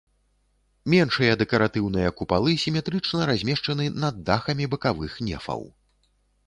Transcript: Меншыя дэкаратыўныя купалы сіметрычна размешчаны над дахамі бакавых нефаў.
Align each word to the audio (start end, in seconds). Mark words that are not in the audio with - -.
Меншыя 0.93 1.33
дэкаратыўныя 1.41 2.09
купалы 2.21 2.57
сіметрычна 2.63 3.19
размешчаны 3.33 3.85
над 4.07 4.15
дахамі 4.33 4.65
бакавых 4.75 5.11
нефаў. 5.29 5.61